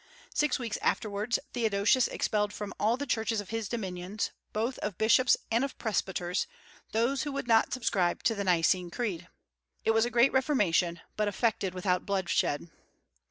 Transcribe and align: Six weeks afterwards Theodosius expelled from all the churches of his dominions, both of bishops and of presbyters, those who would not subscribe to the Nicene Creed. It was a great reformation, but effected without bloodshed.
Six 0.33 0.57
weeks 0.57 0.79
afterwards 0.81 1.37
Theodosius 1.53 2.07
expelled 2.07 2.51
from 2.53 2.73
all 2.79 2.97
the 2.97 3.05
churches 3.05 3.39
of 3.39 3.51
his 3.51 3.69
dominions, 3.69 4.31
both 4.51 4.79
of 4.79 4.97
bishops 4.97 5.37
and 5.51 5.63
of 5.63 5.77
presbyters, 5.77 6.47
those 6.91 7.21
who 7.21 7.31
would 7.33 7.47
not 7.47 7.71
subscribe 7.71 8.23
to 8.23 8.33
the 8.33 8.43
Nicene 8.43 8.89
Creed. 8.89 9.27
It 9.85 9.91
was 9.91 10.05
a 10.05 10.09
great 10.09 10.33
reformation, 10.33 11.01
but 11.15 11.27
effected 11.27 11.75
without 11.75 12.03
bloodshed. 12.07 12.71